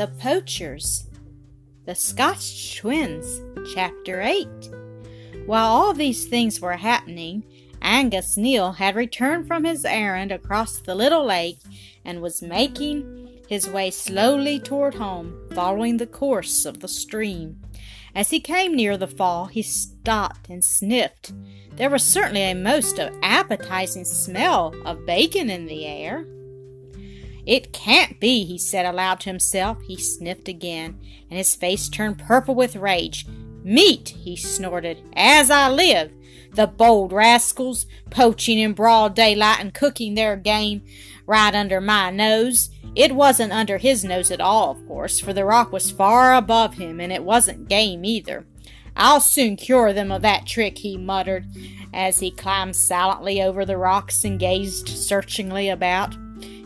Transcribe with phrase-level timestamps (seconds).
[0.00, 1.04] The Poachers.
[1.84, 3.42] The Scotch Twins.
[3.74, 4.48] Chapter 8.
[5.44, 7.44] While all these things were happening,
[7.82, 11.58] Angus Neal had returned from his errand across the little lake
[12.02, 17.60] and was making his way slowly toward home, following the course of the stream.
[18.14, 21.34] As he came near the fall, he stopped and sniffed.
[21.76, 26.24] There was certainly a most appetizing smell of bacon in the air.
[27.46, 29.78] It can't be, he said aloud to himself.
[29.82, 33.26] He sniffed again, and his face turned purple with rage.
[33.62, 36.12] Meat, he snorted, as I live.
[36.52, 40.82] The bold rascals, poaching in broad daylight and cooking their game
[41.26, 42.70] right under my nose.
[42.96, 46.74] It wasn't under his nose at all, of course, for the rock was far above
[46.74, 48.46] him, and it wasn't game either.
[48.96, 51.46] I'll soon cure them of that trick, he muttered,
[51.94, 56.16] as he climbed silently over the rocks and gazed searchingly about.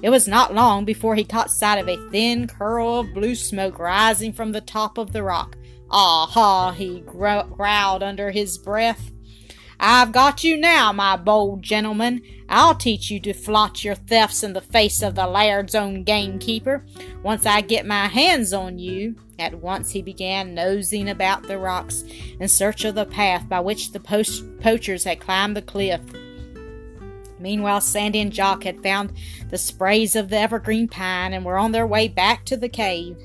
[0.04, 3.78] It was not long before he caught sight of a thin curl of blue smoke
[3.78, 5.56] rising from the top of the rock.
[5.90, 6.72] Aha!
[6.72, 9.10] he growled under his breath.
[9.80, 12.20] I've got you now, my bold gentleman.
[12.50, 16.84] I'll teach you to flaunt your thefts in the face of the laird's own gamekeeper.
[17.22, 19.16] Once I get my hands on you.
[19.38, 22.04] At once he began nosing about the rocks
[22.38, 26.02] in search of the path by which the poachers had climbed the cliff.
[27.44, 29.12] Meanwhile, Sandy and Jock had found
[29.50, 33.18] the sprays of the evergreen pine and were on their way back to the cave.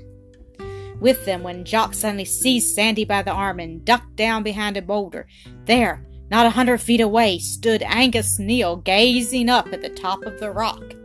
[1.00, 4.82] With them, when Jock suddenly seized Sandy by the arm and ducked down behind a
[4.82, 5.26] boulder.
[5.64, 10.38] There, not a hundred feet away, stood Angus Neal gazing up at the top of
[10.42, 10.99] the rock.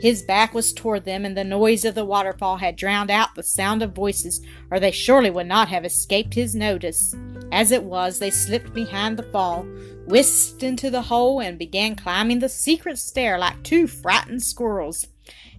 [0.00, 3.42] His back was toward them, and the noise of the waterfall had drowned out the
[3.42, 7.16] sound of voices, or they surely would not have escaped his notice.
[7.50, 9.66] As it was, they slipped behind the fall,
[10.06, 15.06] whisked into the hole, and began climbing the secret stair like two frightened squirrels.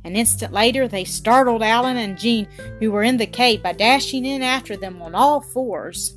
[0.05, 2.47] An instant later, they startled Alan and Jean,
[2.79, 6.15] who were in the cave, by dashing in after them on all fours.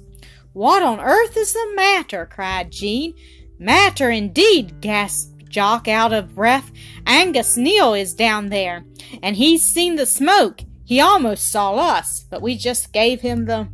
[0.53, 2.27] What on earth is the matter?
[2.27, 3.15] cried Jean.
[3.59, 6.73] Matter indeed, gasped Jock out of breath.
[7.07, 8.87] Angus Neal is down there,
[9.23, 10.63] and he's seen the smoke.
[10.83, 13.69] He almost saw us, but we just gave him the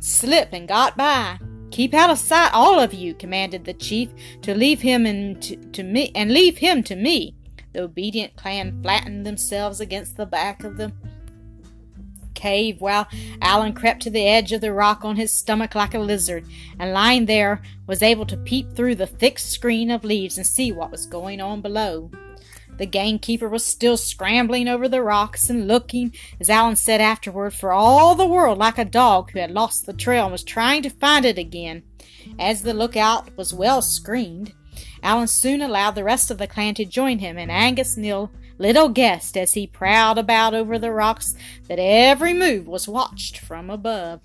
[0.00, 1.38] slip and got by.
[1.70, 4.08] Keep out of sight, all of you, commanded the chief,
[4.40, 7.36] to leave him and to, to me and leave him to me.
[7.74, 10.92] The obedient clan flattened themselves against the back of the
[12.38, 13.08] cave while
[13.42, 16.46] Alan crept to the edge of the rock on his stomach like a lizard,
[16.78, 20.70] and lying there was able to peep through the thick screen of leaves and see
[20.70, 22.10] what was going on below.
[22.78, 27.72] The gamekeeper was still scrambling over the rocks and looking, as Alan said afterward, for
[27.72, 30.90] all the world like a dog who had lost the trail and was trying to
[30.90, 31.82] find it again.
[32.38, 34.52] As the lookout was well screened,
[35.02, 38.88] Alan soon allowed the rest of the clan to join him, and Angus Neal little
[38.88, 41.34] guessed as he prowled about over the rocks
[41.68, 44.20] that every move was watched from above.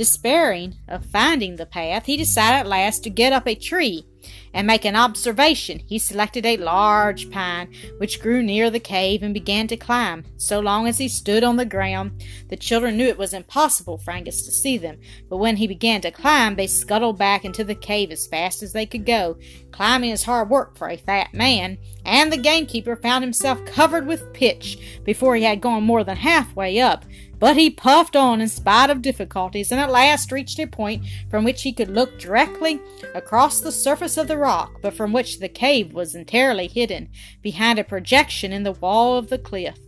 [0.00, 4.06] Despairing of finding the path, he decided at last to get up a tree
[4.54, 9.34] and make an observation, he selected a large pine which grew near the cave and
[9.34, 10.24] began to climb.
[10.38, 14.10] So long as he stood on the ground, the children knew it was impossible for
[14.10, 17.74] Angus to see them, but when he began to climb, they scuttled back into the
[17.74, 19.36] cave as fast as they could go.
[19.70, 24.32] Climbing is hard work for a fat man, and the gamekeeper found himself covered with
[24.32, 27.04] pitch before he had gone more than halfway up.
[27.38, 31.44] But he puffed on in spite of difficulties, and at last reached a point from
[31.44, 32.80] which he could look directly
[33.14, 37.08] across the surface of the rock, but from which the cave was entirely hidden
[37.42, 39.78] behind a projection in the wall of the cliff.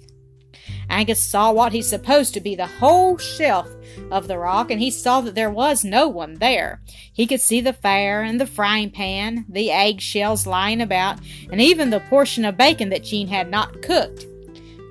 [0.89, 3.69] Angus saw what he supposed to be the whole shelf
[4.11, 6.83] of the rock, and he saw that there was no one there.
[7.13, 11.19] He could see the fire and the frying pan, the egg shells lying about,
[11.51, 14.27] and even the portion of bacon that Jean had not cooked.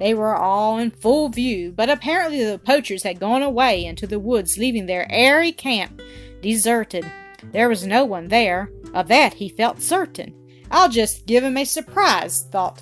[0.01, 4.17] They were all in full view, but apparently the poachers had gone away into the
[4.17, 6.01] woods, leaving their airy camp
[6.41, 7.05] deserted.
[7.51, 8.71] There was no one there.
[8.95, 10.33] Of that he felt certain.
[10.71, 12.81] I'll just give him a surprise, thought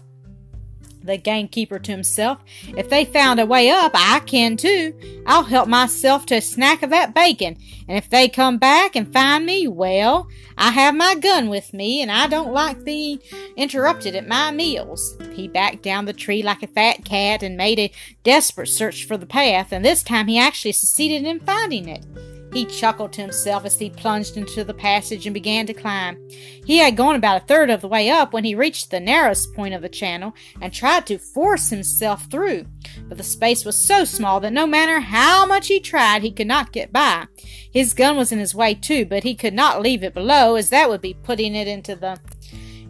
[1.04, 2.40] the gamekeeper to himself.
[2.78, 4.94] If they found a way up, I can too.
[5.26, 7.58] I'll help myself to a snack of that bacon.
[7.88, 12.02] And if they come back and find me, well, I have my gun with me,
[12.02, 13.20] and I don't like being
[13.56, 15.18] interrupted at my meals.
[15.34, 17.92] He backed down the tree like a fat cat and made a
[18.24, 22.06] desperate search for the path, and this time he actually succeeded in finding it.
[22.54, 26.18] He chuckled to himself as he plunged into the passage and began to climb.
[26.66, 29.54] He had gone about a third of the way up when he reached the narrowest
[29.54, 32.66] point of the channel and tried to force himself through,
[33.08, 36.48] but the space was so small that no matter how much he tried, he could
[36.48, 37.28] not get by.
[37.72, 40.70] His gun was in his way too, but he could not leave it below, as
[40.70, 42.20] that would be putting it into the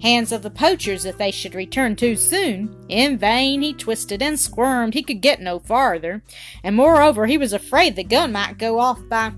[0.02, 2.76] hands of the poachers if they should return too soon.
[2.90, 6.24] In vain he twisted and squirmed, he could get no farther,
[6.64, 9.34] and moreover he was afraid the gun might go off by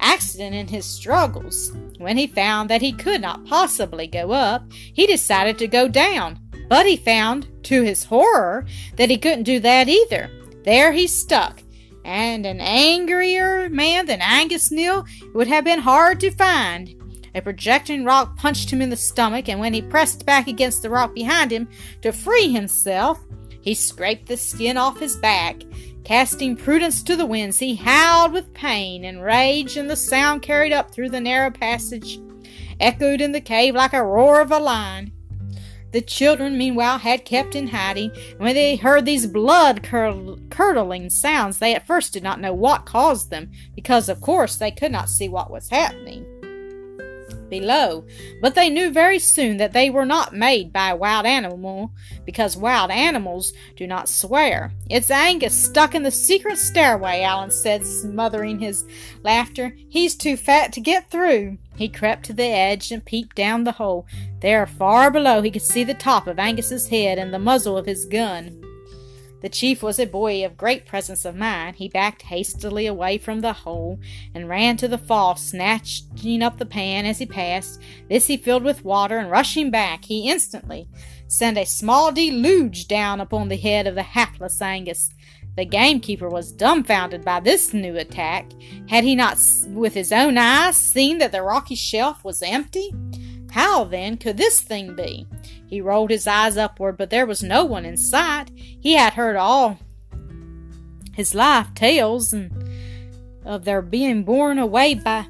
[0.00, 1.72] accident in his struggles.
[1.98, 6.40] When he found that he could not possibly go up, he decided to go down.
[6.68, 8.66] But he found, to his horror,
[8.96, 10.30] that he couldn't do that either.
[10.64, 11.62] There he stuck,
[12.04, 16.94] and an angrier man than Angus Neal would have been hard to find.
[17.36, 20.88] A projecting rock punched him in the stomach, and when he pressed back against the
[20.88, 21.68] rock behind him
[22.00, 23.22] to free himself,
[23.60, 25.60] he scraped the skin off his back.
[26.02, 30.72] Casting prudence to the winds, he howled with pain and rage, and the sound carried
[30.72, 32.18] up through the narrow passage
[32.80, 35.12] echoed in the cave like a roar of a lion.
[35.92, 41.58] The children, meanwhile, had kept in hiding, and when they heard these blood curdling sounds,
[41.58, 45.10] they at first did not know what caused them, because, of course, they could not
[45.10, 46.24] see what was happening
[47.48, 48.04] below,
[48.40, 51.92] but they knew very soon that they were not made by a wild animal,
[52.24, 54.72] because wild animals do not swear.
[54.88, 58.84] It's Angus stuck in the secret stairway, Alan said, smothering his
[59.22, 59.76] laughter.
[59.88, 61.58] He's too fat to get through.
[61.76, 64.06] He crept to the edge and peeped down the hole.
[64.40, 67.86] There, far below, he could see the top of Angus's head and the muzzle of
[67.86, 68.62] his gun.
[69.42, 71.76] The chief was a boy of great presence of mind.
[71.76, 74.00] He backed hastily away from the hole
[74.34, 77.80] and ran to the fall, snatching up the pan as he passed.
[78.08, 80.88] This he filled with water, and rushing back, he instantly
[81.28, 85.10] sent a small deluge down upon the head of the hapless Angus.
[85.56, 88.50] The gamekeeper was dumbfounded by this new attack.
[88.88, 92.94] Had he not, with his own eyes, seen that the rocky shelf was empty?
[93.50, 95.26] How, then, could this thing be?
[95.68, 98.50] He rolled his eyes upward, but there was no one in sight.
[98.54, 99.78] He had heard all
[101.14, 102.52] his life tales and
[103.44, 105.26] of their being borne away by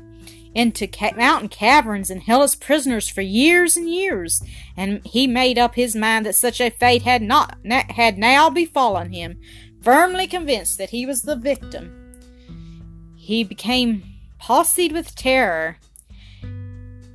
[0.54, 4.42] into ca- mountain caverns and held as prisoners for years and years,
[4.74, 7.58] and he made up his mind that such a fate had not
[7.90, 9.38] had now befallen him
[9.82, 12.18] firmly convinced that he was the victim.
[13.14, 14.02] He became
[14.40, 15.76] palsied with terror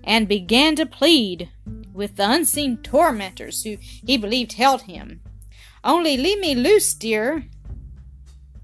[0.03, 1.49] and began to plead
[1.93, 5.21] with the unseen tormentors who he believed held him.
[5.83, 7.45] Only leave me loose, dear,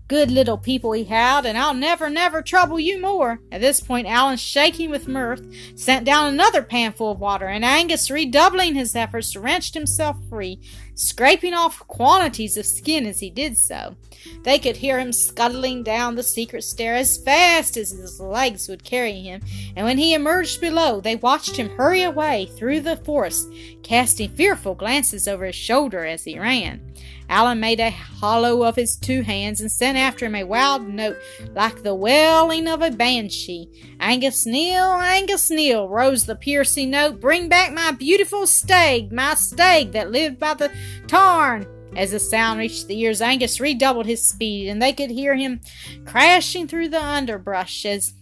[0.08, 3.42] Good little people, he howled, and I'll never, never trouble you more.
[3.52, 5.46] At this point, Alan, shaking with mirth,
[5.76, 10.62] sent down another panful of water, and Angus, redoubling his efforts, wrenched himself free,
[10.96, 13.98] scraping off quantities of skin as he did so.
[14.44, 18.86] They could hear him scuttling down the secret stair as fast as his legs would
[18.86, 19.42] carry him,
[19.76, 23.52] and when he emerged below, they watched him hurry away through the forest,
[23.84, 26.94] casting fearful glances over his shoulder as he ran.
[27.30, 31.18] Alan made a hollow of his two hands and sent after him a wild note
[31.54, 33.70] like the wailing of a banshee.
[34.00, 37.20] Angus Neal, Angus Neal, rose the piercing note.
[37.20, 40.72] Bring back my beautiful stag, my stag that lived by the
[41.08, 41.66] tarn.
[41.96, 45.62] As the sound reached the ears, Angus redoubled his speed, and they could hear him
[46.06, 48.14] crashing through the underbrush as,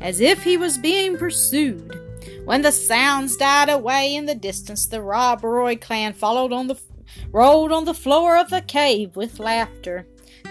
[0.00, 2.00] as if he was being pursued.
[2.44, 6.78] When the sounds died away in the distance, the Rob Roy clan followed on the
[7.30, 10.06] rolled on the floor of the cave with laughter.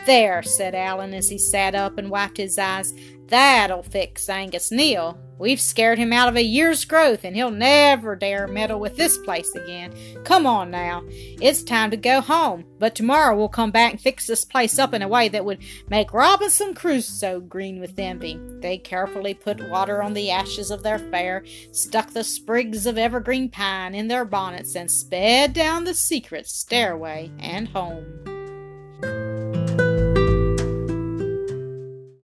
[0.05, 2.93] There, said Alan as he sat up and wiped his eyes,
[3.27, 5.17] that'll fix Angus Neal.
[5.43, 9.17] We've scared him out of a year's growth, and he'll never dare meddle with this
[9.17, 9.93] place again.
[10.23, 11.03] Come on now.
[11.09, 14.93] It's time to go home, but tomorrow we'll come back and fix this place up
[14.93, 18.39] in a way that would make Robinson Crusoe green with envy.
[18.61, 23.49] They carefully put water on the ashes of their fire, stuck the sprigs of evergreen
[23.49, 28.32] pine in their bonnets, and sped down the secret stairway and home.